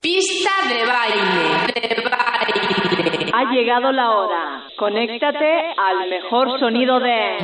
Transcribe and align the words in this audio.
Pista 0.00 0.50
de 0.68 0.86
baile, 0.86 1.72
de 1.74 2.02
baile. 2.08 3.32
Ha 3.34 3.52
llegado 3.52 3.90
la 3.90 4.10
hora. 4.10 4.62
Conéctate 4.78 5.74
al 5.76 6.08
mejor 6.08 6.60
sonido 6.60 7.00
de... 7.00 7.36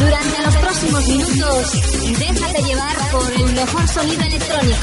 Durante 0.00 0.42
los 0.42 0.56
próximos 0.56 1.08
minutos, 1.08 2.18
déjate 2.18 2.62
llevar 2.62 2.96
por 3.12 3.32
el 3.32 3.54
mejor 3.54 3.86
sonido 3.86 4.22
electrónico. 4.22 4.76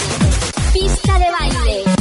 Pista 0.71 1.19
de 1.19 1.29
baile. 1.29 1.96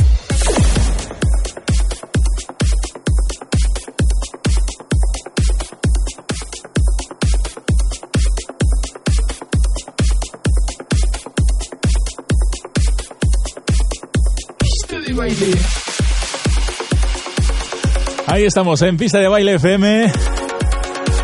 Ahí 18.27 18.45
estamos 18.45 18.83
en 18.83 18.99
Pista 18.99 19.19
de 19.19 19.29
Baile 19.29 19.55
FM, 19.55 20.13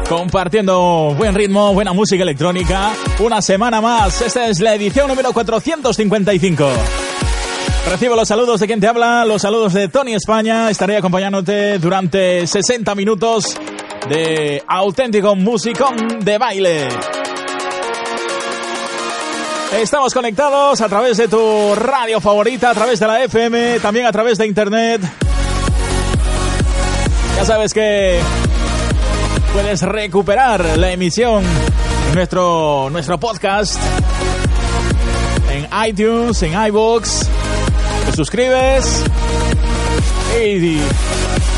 compartiendo 0.09 1.15
buen 1.17 1.35
ritmo, 1.35 1.75
buena 1.75 1.93
música 1.93 2.23
electrónica. 2.23 2.93
Una 3.19 3.43
semana 3.43 3.83
más, 3.83 4.23
esta 4.23 4.49
es 4.49 4.61
la 4.61 4.75
edición 4.75 5.09
número 5.09 5.33
455. 5.33 6.69
Recibo 7.91 8.17
los 8.17 8.29
saludos 8.29 8.61
de 8.61 8.67
quien 8.67 8.81
te 8.81 8.87
habla, 8.87 9.27
los 9.27 9.43
saludos 9.43 9.75
de 9.75 9.89
Tony 9.89 10.15
España. 10.15 10.71
Estaré 10.71 10.97
acompañándote 10.97 11.79
durante 11.79 12.47
60 12.47 12.95
minutos 12.95 13.59
de 14.09 14.63
auténtico 14.67 15.37
musicón 15.37 16.21
de 16.21 16.39
baile. 16.39 16.89
Estamos 19.81 20.13
conectados 20.13 20.81
a 20.81 20.89
través 20.89 21.17
de 21.17 21.29
tu 21.29 21.75
radio 21.75 22.21
favorita, 22.21 22.71
a 22.71 22.75
través 22.75 23.01
de 23.01 23.07
la 23.07 23.25
FM, 23.25 23.81
también 23.81 24.07
a 24.07 24.13
través 24.13 24.37
de 24.39 24.47
internet. 24.47 25.01
Ya 27.37 27.45
sabes 27.45 27.73
que 27.73 28.21
puedes 29.53 29.83
recuperar 29.83 30.65
la 30.77 30.93
emisión 30.93 31.43
en 32.09 32.15
nuestro, 32.15 32.89
nuestro 32.91 33.19
podcast 33.19 33.77
en 35.51 35.67
iTunes, 35.89 36.43
en 36.43 36.53
iBooks. 36.67 37.29
Te 38.07 38.17
suscribes 38.17 39.05
y 40.45 40.79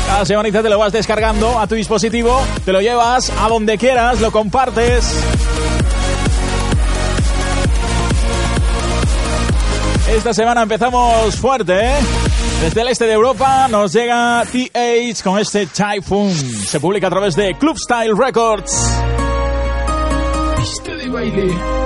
cada 0.07 0.25
semanita 0.25 0.63
te 0.63 0.69
lo 0.69 0.79
vas 0.79 0.93
descargando 0.93 1.59
a 1.59 1.67
tu 1.67 1.75
dispositivo, 1.75 2.41
te 2.63 2.71
lo 2.71 2.81
llevas 2.81 3.31
a 3.41 3.49
donde 3.49 3.77
quieras, 3.77 4.21
lo 4.21 4.31
compartes. 4.31 5.13
Esta 10.15 10.33
semana 10.33 10.63
empezamos 10.63 11.35
fuerte, 11.35 11.73
¿eh? 11.77 11.97
Desde 12.61 12.81
el 12.81 12.87
este 12.87 13.05
de 13.05 13.13
Europa 13.13 13.67
nos 13.67 13.91
llega 13.91 14.43
TH 14.45 15.21
con 15.21 15.37
este 15.37 15.67
Typhoon. 15.67 16.31
Se 16.33 16.79
publica 16.79 17.07
a 17.07 17.09
través 17.09 17.35
de 17.35 17.53
Club 17.57 17.77
Style 17.77 18.13
Records. 18.17 18.71
Pista 20.55 20.95
de 20.95 21.09
baile. 21.09 21.84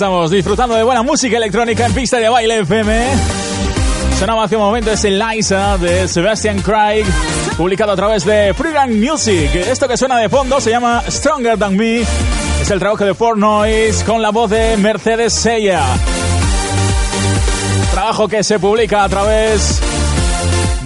Estamos 0.00 0.30
disfrutando 0.30 0.74
de 0.76 0.82
buena 0.82 1.02
música 1.02 1.36
electrónica 1.36 1.84
en 1.84 1.92
pista 1.92 2.16
de 2.16 2.26
baile 2.26 2.60
FM. 2.60 3.06
Sonaba 4.18 4.44
hace 4.44 4.56
un 4.56 4.62
momento 4.62 4.90
ese 4.90 5.10
Liza 5.10 5.76
de 5.76 6.08
Sebastian 6.08 6.62
Craig, 6.62 7.04
publicado 7.58 7.92
a 7.92 7.96
través 7.96 8.24
de 8.24 8.54
Freeland 8.54 8.94
Music. 8.94 9.54
Esto 9.54 9.86
que 9.86 9.98
suena 9.98 10.16
de 10.16 10.30
fondo 10.30 10.58
se 10.58 10.70
llama 10.70 11.02
Stronger 11.06 11.58
Than 11.58 11.76
Me. 11.76 12.00
Es 12.00 12.70
el 12.70 12.78
trabajo 12.78 13.04
de 13.04 13.12
Four 13.12 13.36
Noise 13.36 14.02
con 14.06 14.22
la 14.22 14.30
voz 14.30 14.48
de 14.48 14.78
Mercedes 14.78 15.34
Sella. 15.34 15.84
Trabajo 17.92 18.26
que 18.26 18.42
se 18.42 18.58
publica 18.58 19.04
a 19.04 19.08
través 19.10 19.82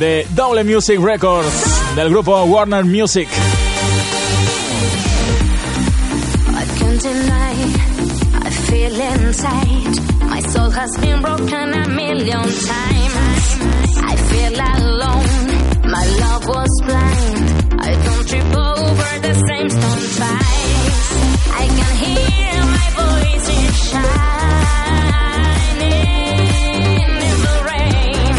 de 0.01 0.27
Double 0.31 0.65
Music 0.65 0.99
Records 1.01 1.95
del 1.95 2.11
grupo 2.11 2.43
Warner 2.43 2.85
Music. 2.85 3.29
Inside. 9.35 9.99
My 10.29 10.41
soul 10.41 10.71
has 10.71 10.97
been 10.99 11.21
broken 11.21 11.75
a 11.75 11.89
million 11.89 12.43
times. 12.43 13.47
I 14.11 14.17
feel 14.31 14.55
alone. 14.55 15.49
My 15.91 16.05
love 16.23 16.47
was 16.49 16.71
blind. 16.87 17.47
I 17.81 17.91
don't 18.05 18.29
trip 18.29 18.55
over 18.55 19.19
the 19.27 19.35
same 19.49 19.69
stone 19.71 20.05
twice. 20.19 21.11
I 21.63 21.67
can 21.77 21.95
hear 22.05 22.55
my 22.79 22.89
voice 23.01 23.49
in 23.59 23.67
shining 23.91 24.23
in 27.03 27.39
the 27.45 27.57
rain. 27.71 28.35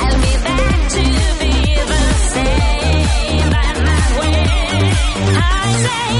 I'll 0.00 0.20
be 0.26 0.34
back 0.48 0.78
to 0.96 1.04
be 1.42 1.54
the 1.92 2.04
same 2.34 3.46
by 3.54 3.68
my 3.88 4.04
way. 4.20 4.42
I 5.38 5.60
say 5.84 6.10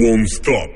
won't 0.00 0.28
stop. 0.28 0.69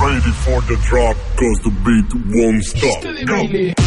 Ready 0.00 0.32
for 0.32 0.60
the 0.62 0.76
drop, 0.82 1.16
cause 1.36 1.60
the 1.60 1.70
beat 1.84 2.10
won't 2.34 2.64
stop. 2.64 3.74
Go. 3.74 3.79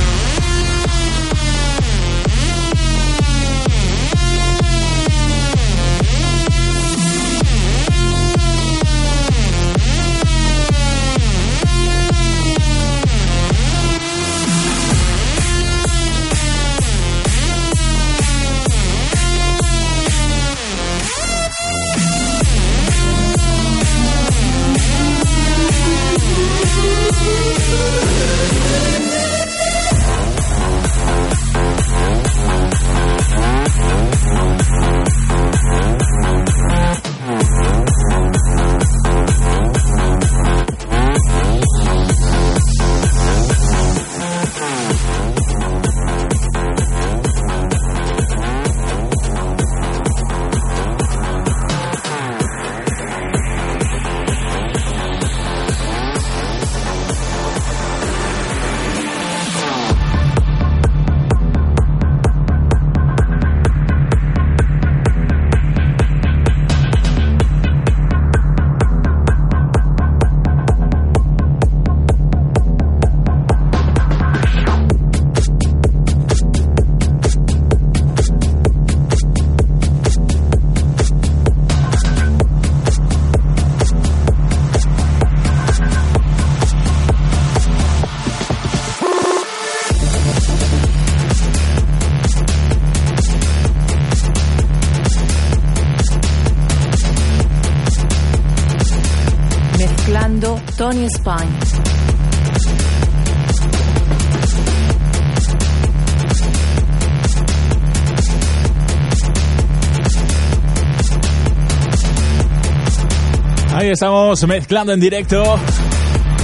Estamos 113.91 114.47
mezclando 114.47 114.93
en 114.93 114.99
directo 114.99 115.59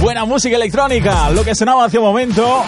buena 0.00 0.26
música 0.26 0.56
electrónica. 0.56 1.30
Lo 1.30 1.42
que 1.42 1.54
sonaba 1.54 1.86
hace 1.86 1.98
un 1.98 2.04
momento 2.04 2.62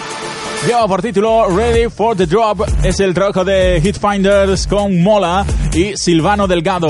lleva 0.65 0.87
por 0.87 1.01
título 1.01 1.47
Ready 1.47 1.89
for 1.89 2.17
the 2.17 2.25
Drop. 2.25 2.61
Es 2.83 2.99
el 2.99 3.13
trabajo 3.13 3.45
de 3.45 3.79
Hitfinders 3.83 4.65
con 4.65 5.01
Mola 5.01 5.45
y 5.73 5.95
Silvano 5.95 6.47
Delgado. 6.47 6.87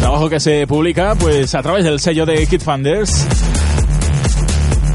Trabajo 0.00 0.28
que 0.30 0.38
se 0.38 0.66
publica 0.68 1.16
pues 1.16 1.52
a 1.54 1.62
través 1.62 1.84
del 1.84 1.98
sello 1.98 2.24
de 2.24 2.42
Hitfinders. 2.44 3.26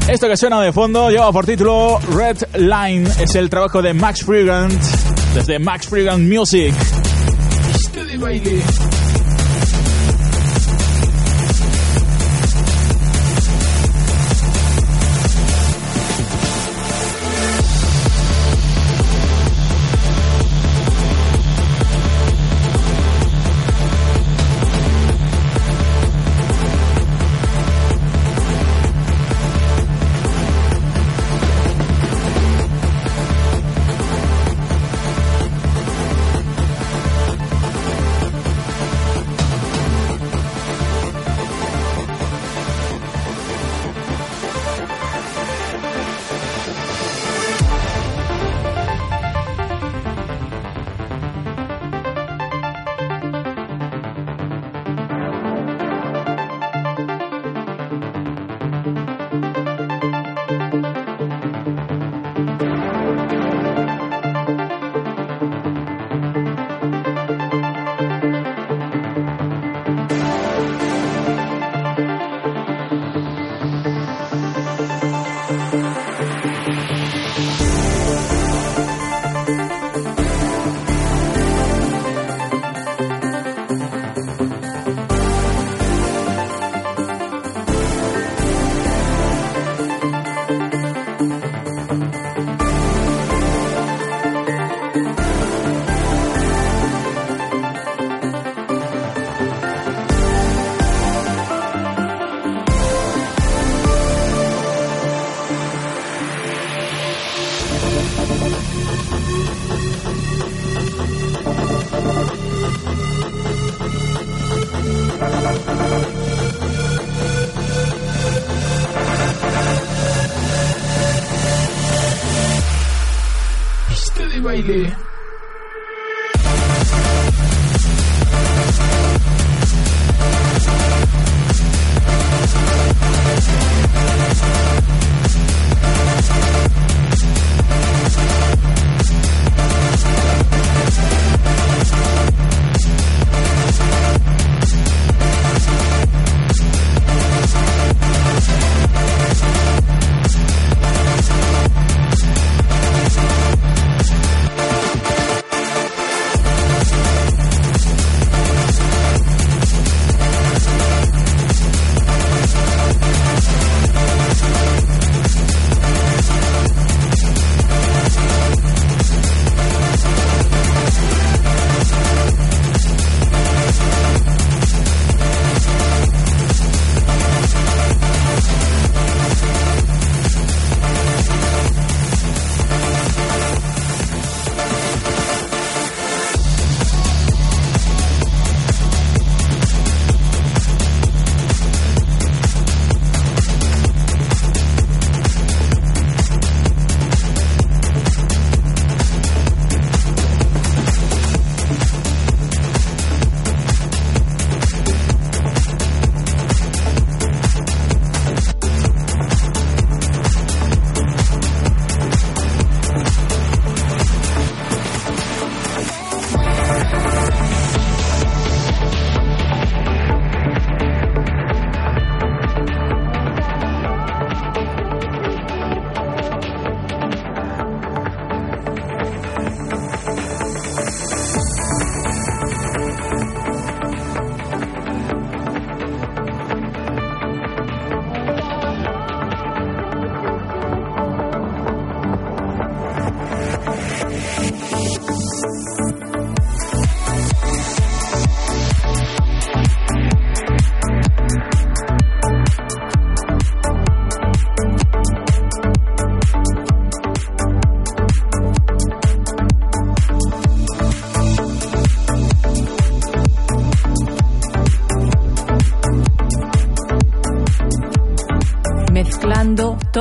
Esto 0.08 0.28
que 0.28 0.36
suena 0.38 0.60
de 0.62 0.72
fondo 0.72 1.10
lleva 1.10 1.30
por 1.32 1.44
título 1.44 1.98
Red 2.14 2.38
Line. 2.54 3.08
Es 3.20 3.34
el 3.34 3.50
trabajo 3.50 3.82
de 3.82 3.92
Max 3.92 4.24
Frigant 4.24 4.72
desde 5.34 5.58
Max 5.58 5.86
Frigant 5.86 6.26
Music. 6.32 6.74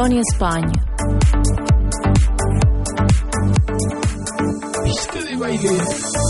Tony 0.01 0.19
España. 0.19 0.83
Baile. 5.37 6.20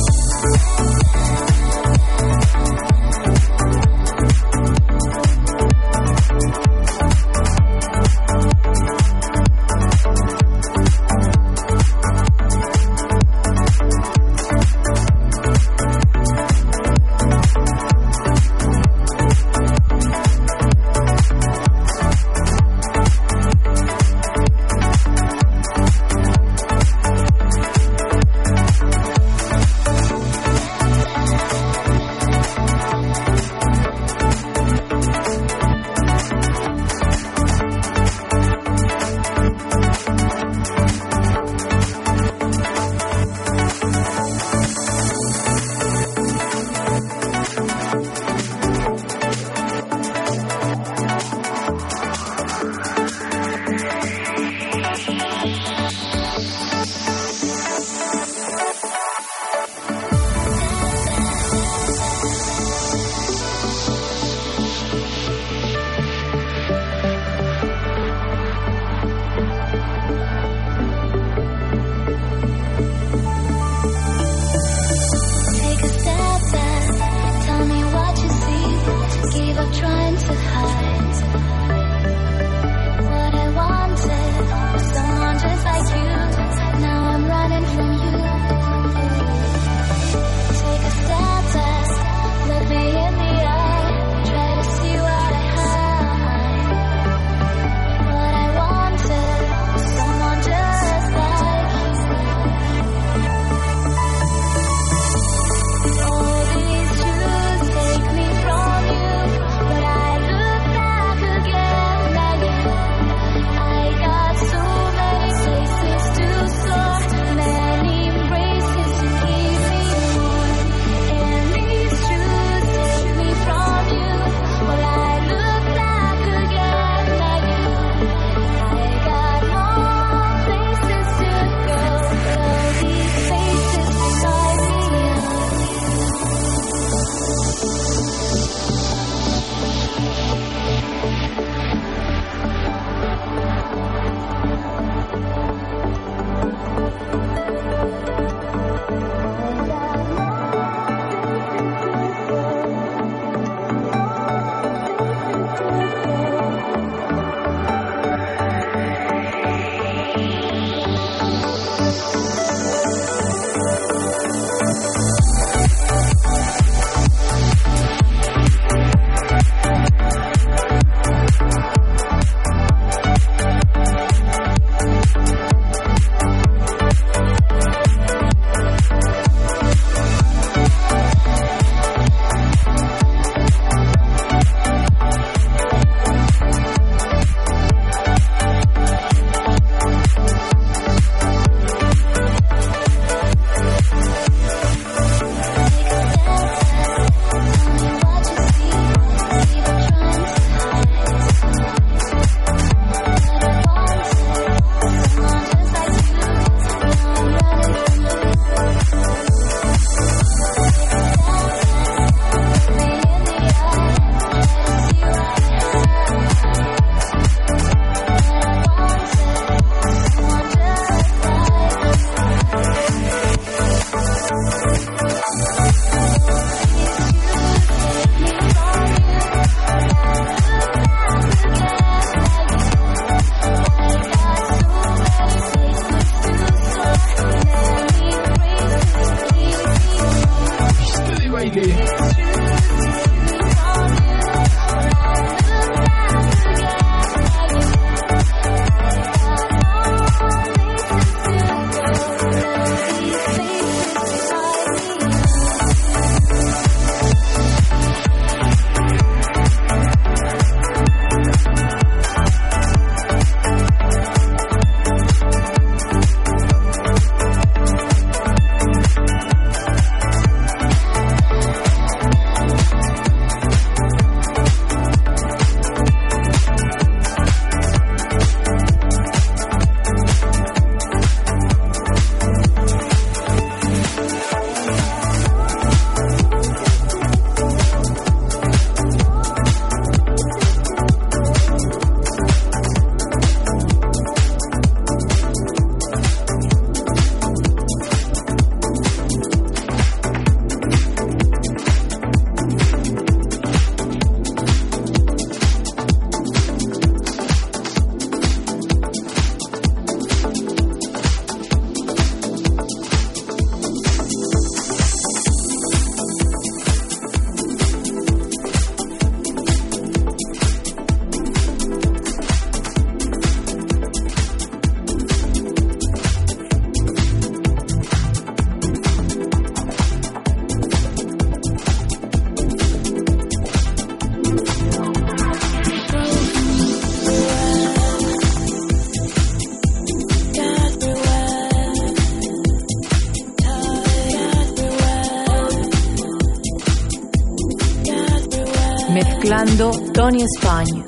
España. 350.09 350.83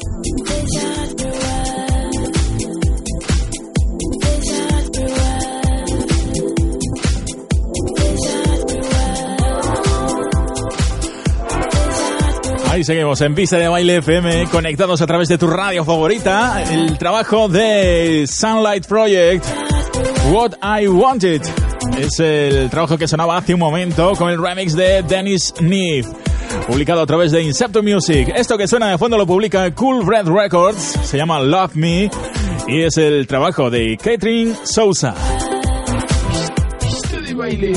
Ahí 12.72 12.84
seguimos 12.84 13.22
en 13.22 13.36
Pista 13.36 13.58
de 13.58 13.68
Baile 13.68 13.98
FM, 13.98 14.48
conectados 14.48 15.00
a 15.04 15.06
través 15.06 15.28
de 15.30 15.38
tu 15.38 15.46
radio 15.48 15.86
favorita. 15.86 16.64
El 16.72 16.98
trabajo 16.98 17.48
de 17.48 18.26
Sunlight 18.28 18.88
Project, 18.88 19.46
What 20.32 20.54
I 20.64 20.88
Wanted. 20.88 21.44
Es 22.00 22.20
el 22.20 22.72
trabajo 22.72 22.98
que 22.98 23.08
sonaba 23.08 23.38
hace 23.38 23.54
un 23.54 23.60
momento 23.60 24.14
con 24.18 24.32
el 24.32 24.42
remix 24.42 24.76
de 24.76 25.04
Dennis 25.04 25.54
Neef, 25.62 26.08
publicado 26.68 27.02
a 27.02 27.06
través 27.06 27.32
de 27.32 27.42
Inceptor 27.42 27.84
Music. 27.84 28.32
Esto 28.36 28.58
que 28.58 28.68
suena 28.68 28.90
de 28.90 28.98
fondo 28.98 29.18
lo 29.18 29.26
publica 29.26 29.70
Cool 29.74 30.06
Red 30.06 30.28
Records, 30.28 31.00
se 31.04 31.18
llama 31.18 31.40
Love 31.40 31.76
Me 31.76 32.10
y 32.68 32.82
es 32.82 32.98
el 32.98 33.28
trabajo 33.28 33.70
de 33.70 33.98
Catherine 33.98 34.54
Sousa. 34.64 35.16
Baile. 37.36 37.74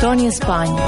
Tony 0.00 0.26
España. 0.26 0.82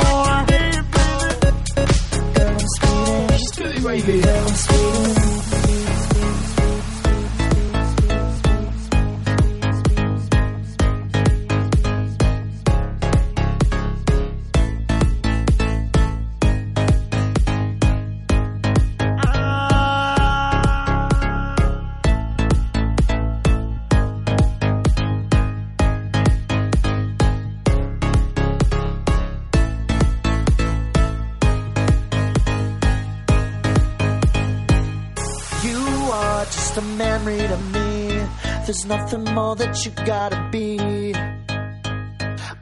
what 39.75 39.85
you 39.85 39.91
gotta 40.07 40.49
be. 40.53 41.12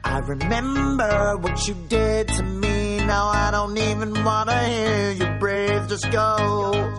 I 0.03 0.17
remember 0.25 1.37
what 1.37 1.67
you 1.67 1.75
did 1.87 2.27
to 2.29 2.41
me. 2.41 2.97
Now 3.05 3.27
I 3.27 3.51
don't 3.51 3.77
even 3.77 4.23
wanna 4.23 4.63
hear 4.63 5.11
you 5.11 5.27
breathe. 5.39 5.89
Just 5.89 6.11
go. 6.11 6.92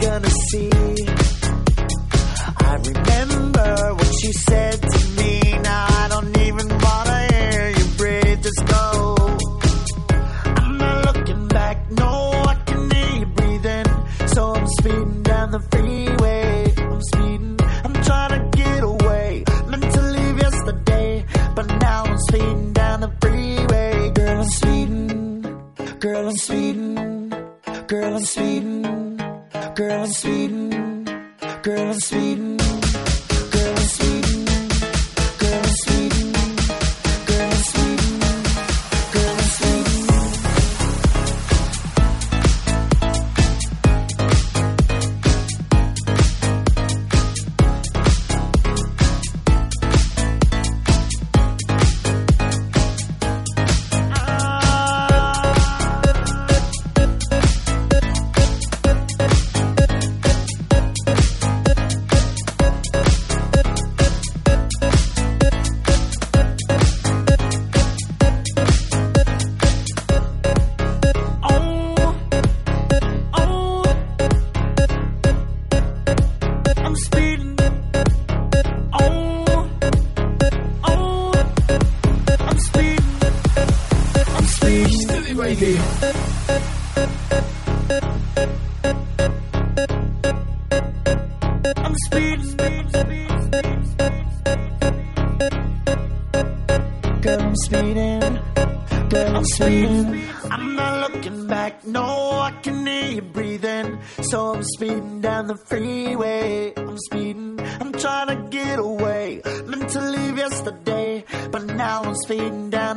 gonna 0.00 0.30
see. 0.30 0.70
I 2.60 2.74
remember 2.76 3.94
what 3.94 4.22
you 4.22 4.32
said 4.32 4.82
to 4.82 4.98
me. 4.98 5.07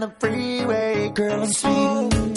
the 0.01 0.09
freeway, 0.19 1.09
girl, 1.09 1.43
I'm 1.43 1.53
speeding. 1.53 2.30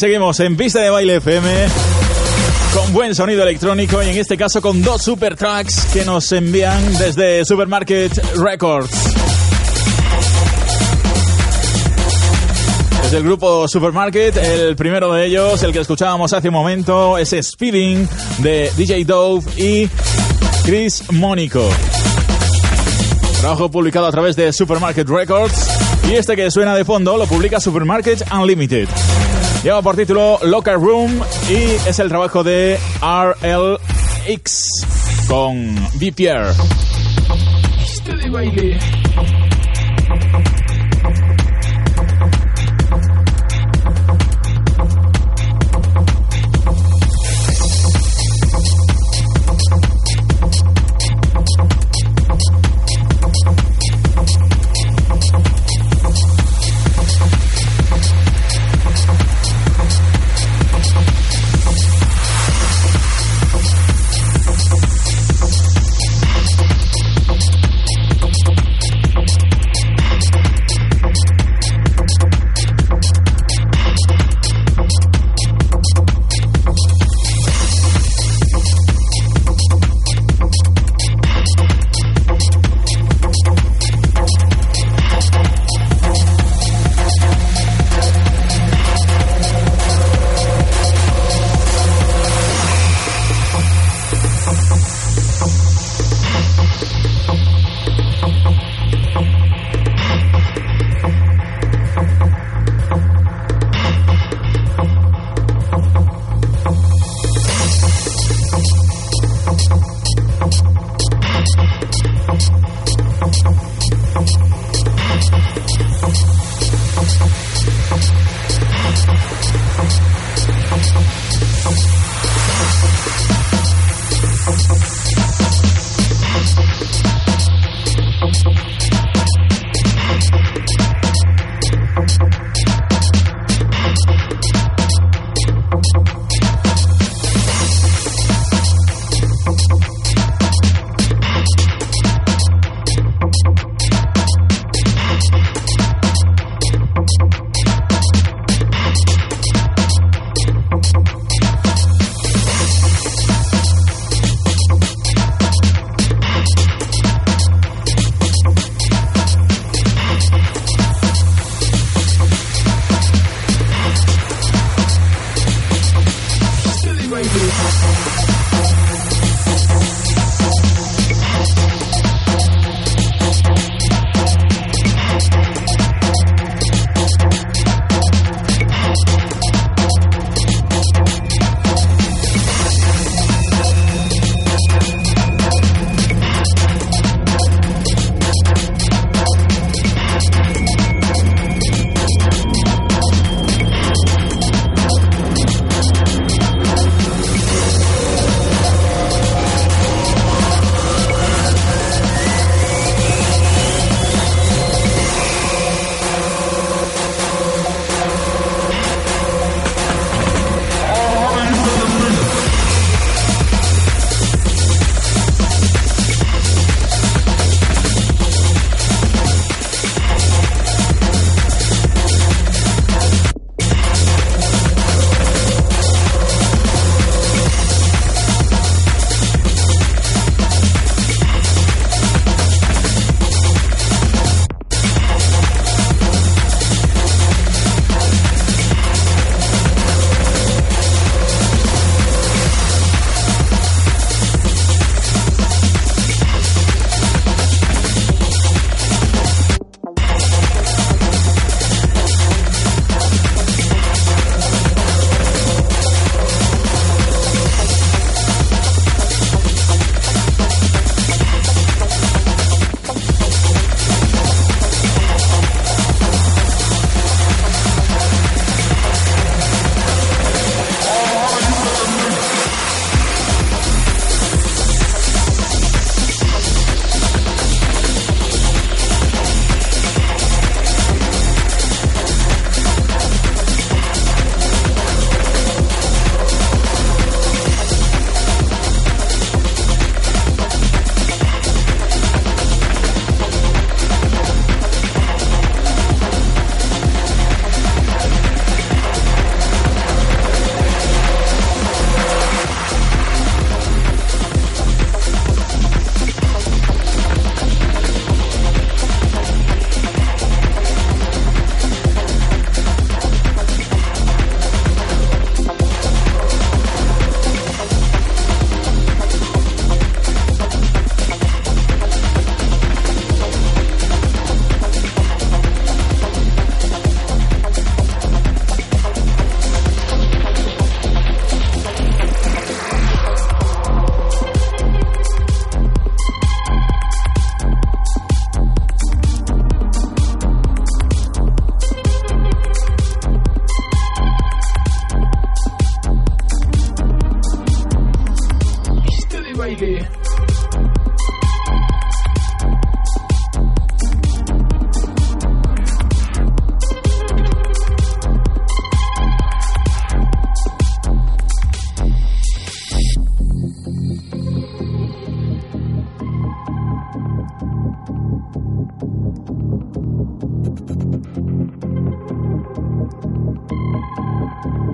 Seguimos 0.00 0.40
en 0.40 0.56
Pista 0.56 0.80
de 0.80 0.88
Baile 0.88 1.16
FM 1.16 1.66
con 2.74 2.90
buen 2.94 3.14
sonido 3.14 3.42
electrónico 3.42 4.02
y 4.02 4.08
en 4.08 4.16
este 4.16 4.38
caso 4.38 4.62
con 4.62 4.80
dos 4.80 5.02
super 5.02 5.36
tracks 5.36 5.88
que 5.92 6.06
nos 6.06 6.32
envían 6.32 6.96
desde 6.96 7.44
Supermarket 7.44 8.10
Records. 8.36 8.90
Desde 13.02 13.18
el 13.18 13.24
grupo 13.24 13.68
Supermarket, 13.68 14.38
el 14.38 14.74
primero 14.74 15.12
de 15.12 15.26
ellos, 15.26 15.62
el 15.64 15.70
que 15.70 15.80
escuchábamos 15.80 16.32
hace 16.32 16.48
un 16.48 16.54
momento, 16.54 17.18
es 17.18 17.36
Speeding 17.38 18.08
de 18.38 18.72
DJ 18.78 19.04
Dove 19.04 19.44
y 19.58 19.86
Chris 20.64 21.12
Mónico. 21.12 21.68
Trabajo 23.40 23.70
publicado 23.70 24.06
a 24.06 24.10
través 24.10 24.34
de 24.34 24.50
Supermarket 24.50 25.06
Records 25.06 25.68
y 26.08 26.14
este 26.14 26.36
que 26.36 26.50
suena 26.50 26.74
de 26.74 26.86
fondo 26.86 27.18
lo 27.18 27.26
publica 27.26 27.60
Supermarket 27.60 28.24
Unlimited. 28.32 28.88
Lleva 29.62 29.82
por 29.82 29.94
título 29.94 30.38
Locker 30.42 30.74
Room 30.74 31.20
y 31.50 31.54
es 31.86 31.98
el 31.98 32.08
trabajo 32.08 32.42
de 32.42 32.78
RLX 33.02 34.86
con 35.28 35.74
B. 35.98 36.14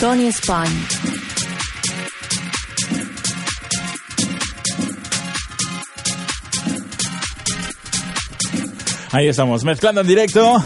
Tony 0.00 0.26
España. 0.26 0.70
Ahí 9.12 9.28
estamos, 9.28 9.62
mezclando 9.62 10.00
en 10.00 10.06
directo. 10.08 10.56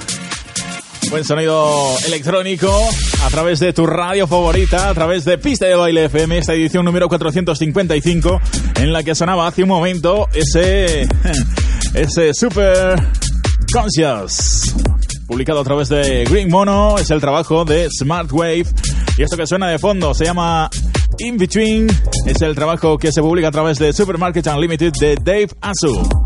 Buen 1.10 1.24
sonido 1.24 1.94
electrónico 2.06 2.74
a 3.22 3.28
través 3.28 3.60
de 3.60 3.74
tu 3.74 3.86
radio 3.86 4.26
favorita, 4.26 4.88
a 4.88 4.94
través 4.94 5.26
de 5.26 5.36
Pista 5.36 5.66
de 5.66 5.74
Baile 5.74 6.06
FM, 6.06 6.38
esta 6.38 6.54
edición 6.54 6.86
número 6.86 7.06
455, 7.08 8.40
en 8.76 8.94
la 8.94 9.02
que 9.02 9.14
sonaba 9.14 9.46
hace 9.46 9.62
un 9.64 9.68
momento 9.68 10.26
ese, 10.32 11.06
ese 11.94 12.32
Super 12.32 12.98
Conscious. 13.70 14.59
Publicado 15.30 15.60
a 15.60 15.64
través 15.64 15.88
de 15.88 16.24
Green 16.24 16.48
Mono, 16.48 16.98
es 16.98 17.08
el 17.12 17.20
trabajo 17.20 17.64
de 17.64 17.88
Smart 17.88 18.32
Wave. 18.32 18.66
Y 19.16 19.22
esto 19.22 19.36
que 19.36 19.46
suena 19.46 19.68
de 19.68 19.78
fondo 19.78 20.12
se 20.12 20.24
llama 20.24 20.68
In 21.18 21.36
Between, 21.36 21.86
es 22.26 22.42
el 22.42 22.56
trabajo 22.56 22.98
que 22.98 23.12
se 23.12 23.22
publica 23.22 23.46
a 23.46 23.52
través 23.52 23.78
de 23.78 23.92
Supermarket 23.92 24.44
Unlimited 24.48 24.92
de 24.98 25.14
Dave 25.14 25.50
Azu. 25.60 26.19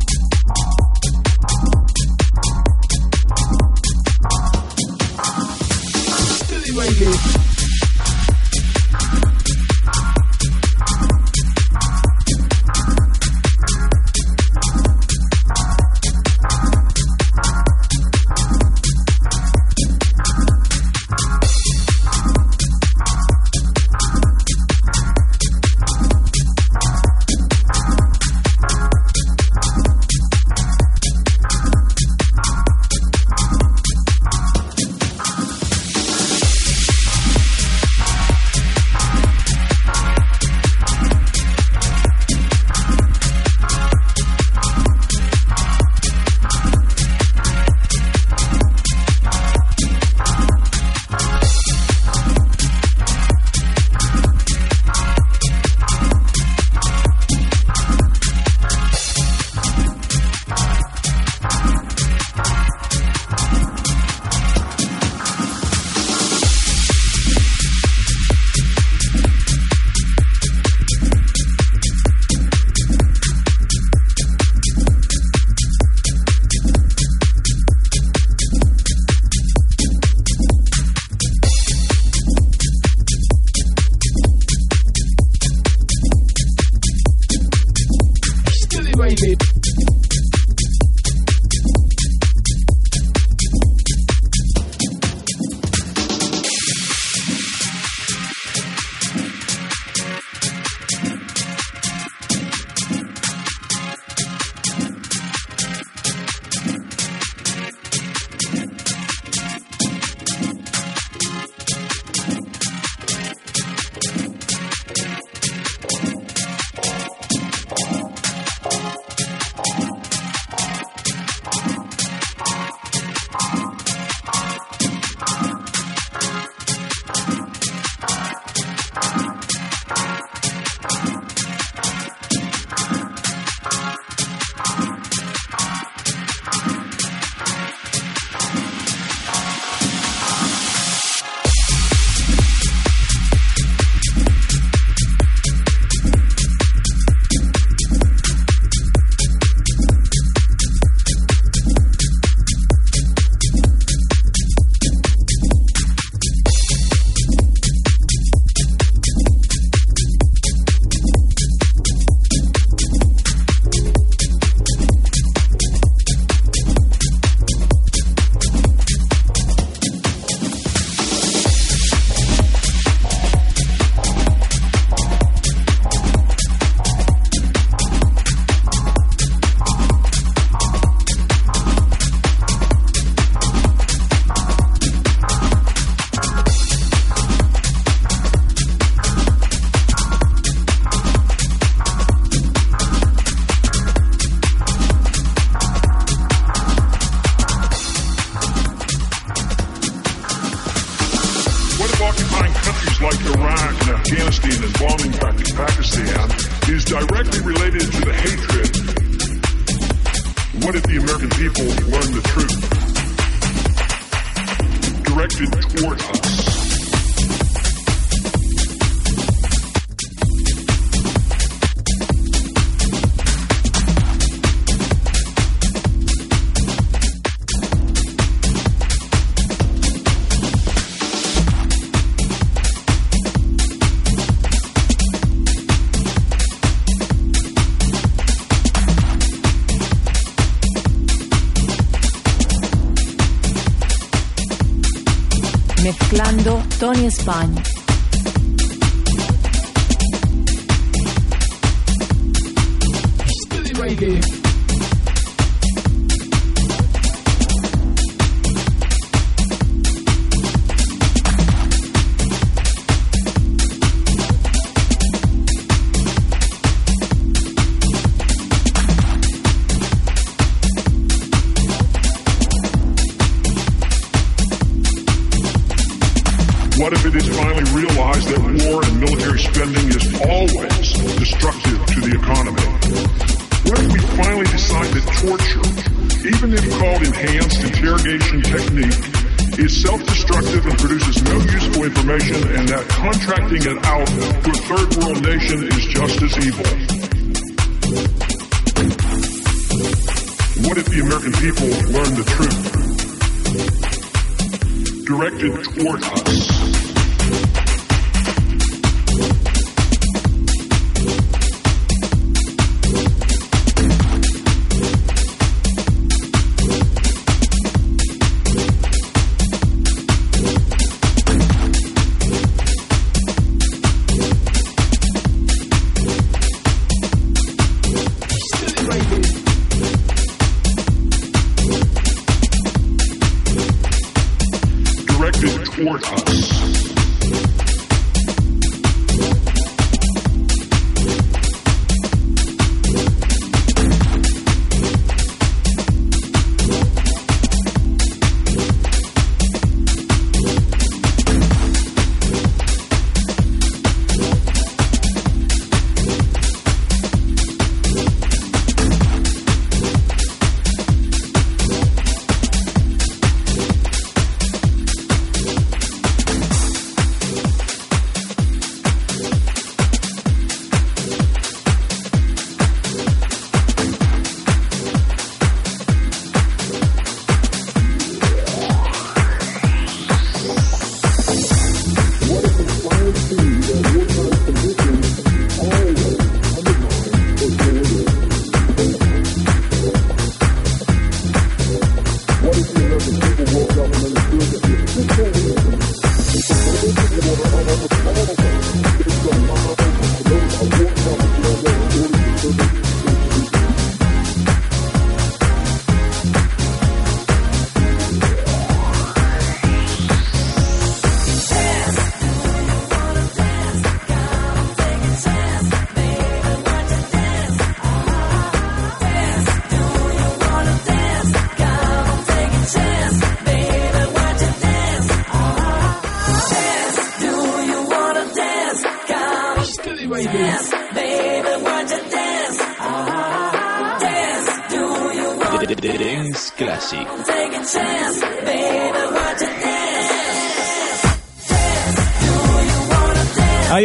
España. 247.24 247.63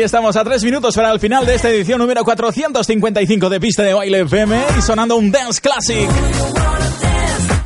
Estamos 0.09 0.35
a 0.37 0.43
tres 0.43 0.63
minutos 0.63 0.95
para 0.95 1.11
el 1.11 1.19
final 1.19 1.45
de 1.45 1.53
esta 1.53 1.69
edición 1.69 1.99
número 1.99 2.23
455 2.23 3.47
de 3.47 3.59
Pista 3.59 3.83
de 3.83 3.93
Baile 3.93 4.21
FM 4.21 4.59
y 4.75 4.81
sonando 4.81 5.15
un 5.15 5.31
Dance 5.31 5.61
Classic. 5.61 6.09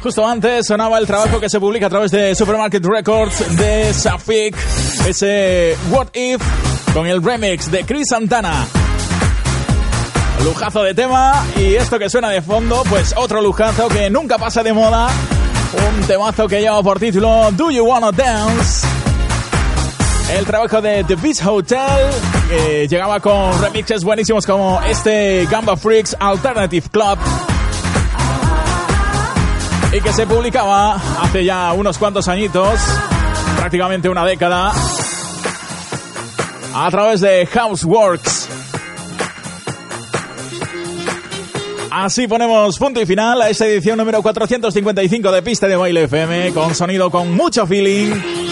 Justo 0.01 0.27
antes 0.27 0.67
sonaba 0.67 0.97
el 0.97 1.07
trabajo 1.07 1.39
que 1.39 1.49
se 1.49 1.57
publica 1.61 1.85
a 1.85 1.89
través 1.89 2.11
de 2.11 2.35
Supermarket 2.35 2.83
Records 2.83 3.55
de 3.55 3.93
Safik, 3.93 4.57
ese 5.07 5.77
What 5.89 6.07
If 6.13 6.41
con 6.93 7.07
el 7.07 7.23
remix 7.23 7.71
de 7.71 7.85
Chris 7.85 8.09
Santana. 8.09 8.67
Lujazo 10.43 10.83
de 10.83 10.93
tema 10.93 11.45
y 11.55 11.75
esto 11.75 11.97
que 11.97 12.09
suena 12.09 12.29
de 12.29 12.41
fondo, 12.41 12.83
pues 12.89 13.13
otro 13.15 13.41
lujazo 13.41 13.87
que 13.87 14.09
nunca 14.09 14.37
pasa 14.37 14.61
de 14.63 14.73
moda. 14.73 15.07
Un 15.95 16.05
temazo 16.07 16.49
que 16.49 16.59
lleva 16.59 16.83
por 16.83 16.99
título 16.99 17.51
Do 17.53 17.71
You 17.71 17.85
Wanna 17.85 18.11
Dance? 18.11 18.85
El 20.37 20.45
trabajo 20.45 20.81
de 20.81 21.05
The 21.05 21.15
Beach 21.15 21.41
Hotel 21.45 22.32
que 22.49 22.87
llegaba 22.87 23.19
con 23.19 23.61
remixes 23.61 24.03
buenísimos 24.03 24.45
como 24.45 24.81
este 24.81 25.47
Gamba 25.49 25.77
Freaks 25.77 26.15
Alternative 26.19 26.87
Club 26.91 27.17
y 29.95 30.01
que 30.01 30.11
se 30.11 30.25
publicaba 30.25 30.95
hace 31.21 31.45
ya 31.45 31.71
unos 31.73 31.97
cuantos 31.97 32.27
añitos, 32.27 32.79
prácticamente 33.57 34.09
una 34.09 34.25
década, 34.25 34.71
a 36.73 36.91
través 36.91 37.21
de 37.21 37.45
Houseworks. 37.45 38.49
Así 41.91 42.27
ponemos 42.27 42.79
punto 42.79 42.99
y 42.99 43.05
final 43.05 43.39
a 43.43 43.49
esta 43.49 43.67
edición 43.67 43.99
número 43.99 44.23
455 44.23 45.31
de 45.31 45.41
Pista 45.43 45.67
de 45.67 45.75
Baile 45.75 46.03
FM, 46.03 46.51
con 46.51 46.73
sonido 46.73 47.11
con 47.11 47.35
mucho 47.35 47.67
feeling. 47.67 48.42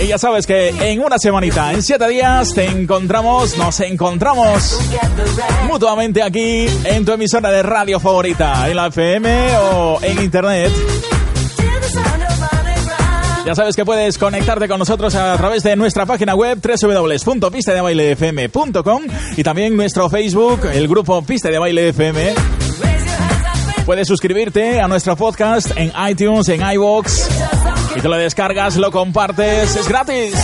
Y 0.00 0.06
ya 0.06 0.16
sabes 0.16 0.46
que 0.46 0.68
en 0.68 1.00
una 1.00 1.18
semanita, 1.18 1.72
en 1.72 1.82
siete 1.82 2.06
días, 2.08 2.54
te 2.54 2.66
encontramos, 2.66 3.58
nos 3.58 3.80
encontramos 3.80 4.78
mutuamente 5.68 6.22
aquí 6.22 6.68
en 6.84 7.04
tu 7.04 7.10
emisora 7.12 7.50
de 7.50 7.64
radio 7.64 7.98
favorita, 7.98 8.70
en 8.70 8.76
la 8.76 8.86
FM 8.86 9.56
o 9.56 9.98
en 10.00 10.22
internet. 10.22 10.70
Ya 13.44 13.56
sabes 13.56 13.74
que 13.74 13.84
puedes 13.84 14.18
conectarte 14.18 14.68
con 14.68 14.78
nosotros 14.78 15.16
a 15.16 15.36
través 15.36 15.64
de 15.64 15.74
nuestra 15.74 16.06
página 16.06 16.36
web 16.36 16.60
www.pistadebailefm.com 16.62 19.02
y 19.36 19.42
también 19.42 19.76
nuestro 19.76 20.08
Facebook, 20.08 20.60
el 20.72 20.86
grupo 20.86 21.22
Pista 21.22 21.48
de 21.48 21.58
Baile 21.58 21.88
FM. 21.88 22.34
Puedes 23.84 24.06
suscribirte 24.06 24.80
a 24.80 24.86
nuestro 24.86 25.16
podcast 25.16 25.72
en 25.76 25.90
iTunes, 26.08 26.48
en 26.50 26.60
iVoox 26.60 27.37
y 27.98 28.00
te 28.00 28.08
lo 28.08 28.16
descargas, 28.16 28.76
lo 28.76 28.92
compartes, 28.92 29.74
es 29.74 29.88
gratis. 29.88 30.34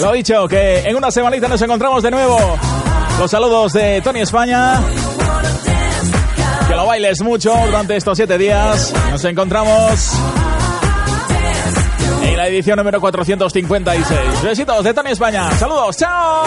Lo 0.00 0.12
dicho, 0.12 0.48
que 0.48 0.80
en 0.80 0.96
una 0.96 1.12
semanita 1.12 1.46
nos 1.46 1.62
encontramos 1.62 2.02
de 2.02 2.10
nuevo. 2.10 2.36
Los 3.20 3.30
saludos 3.30 3.72
de 3.72 4.00
Tony 4.02 4.20
España. 4.20 4.82
Que 6.68 6.74
lo 6.74 6.86
bailes 6.86 7.22
mucho 7.22 7.54
durante 7.66 7.96
estos 7.96 8.16
siete 8.16 8.36
días. 8.36 8.92
Nos 9.10 9.24
encontramos 9.24 10.12
en 12.24 12.36
la 12.36 12.48
edición 12.48 12.76
número 12.76 13.00
456. 13.00 14.42
Besitos 14.42 14.82
de 14.82 14.92
Tony 14.92 15.10
España. 15.10 15.52
Saludos, 15.52 15.96
chao. 15.96 16.42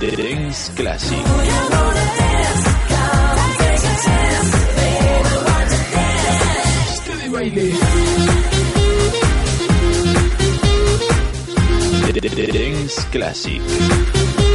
Dance 0.00 0.72
Classic. 7.50 7.70
Dance 12.52 13.04
Classic. 13.10 14.45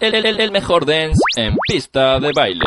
El, 0.00 0.14
el- 0.26 0.40
el 0.40 0.50
mejor 0.50 0.84
dance 0.86 1.18
en 1.36 1.54
pista 1.68 2.18
de 2.20 2.30
baile. 2.34 2.64